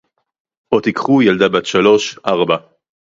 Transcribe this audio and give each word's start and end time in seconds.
או 0.71 0.81
תיקחו 0.81 1.21
ילדה 1.21 1.49
בת 1.49 1.65
שלוש, 1.65 2.17
ארבע 2.25 2.55